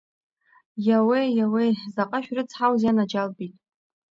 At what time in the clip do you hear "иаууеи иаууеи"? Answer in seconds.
0.85-1.71